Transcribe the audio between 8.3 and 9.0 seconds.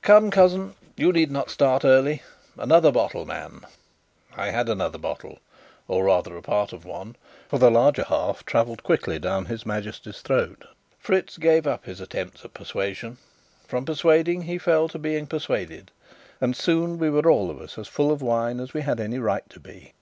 travelled